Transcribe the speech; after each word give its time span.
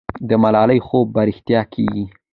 د 0.27 0.29
ملالۍ 0.43 0.79
خوب 0.87 1.07
به 1.13 1.21
رښتیا 1.29 1.61
کېږي. 1.73 2.05